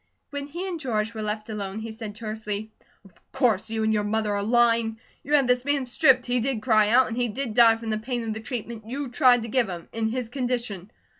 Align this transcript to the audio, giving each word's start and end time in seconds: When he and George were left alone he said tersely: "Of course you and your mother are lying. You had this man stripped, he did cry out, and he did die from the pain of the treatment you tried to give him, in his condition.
When 0.31 0.47
he 0.47 0.67
and 0.67 0.79
George 0.79 1.13
were 1.13 1.21
left 1.21 1.47
alone 1.47 1.77
he 1.77 1.91
said 1.91 2.15
tersely: 2.15 2.71
"Of 3.05 3.21
course 3.31 3.69
you 3.69 3.83
and 3.83 3.93
your 3.93 4.03
mother 4.03 4.33
are 4.35 4.41
lying. 4.41 4.97
You 5.23 5.35
had 5.35 5.47
this 5.47 5.63
man 5.63 5.85
stripped, 5.85 6.25
he 6.25 6.39
did 6.39 6.63
cry 6.63 6.89
out, 6.89 7.07
and 7.07 7.15
he 7.15 7.27
did 7.27 7.53
die 7.53 7.77
from 7.77 7.91
the 7.91 7.99
pain 7.99 8.23
of 8.23 8.33
the 8.33 8.39
treatment 8.39 8.89
you 8.89 9.09
tried 9.09 9.43
to 9.43 9.47
give 9.47 9.69
him, 9.69 9.87
in 9.93 10.09
his 10.09 10.29
condition. 10.29 10.89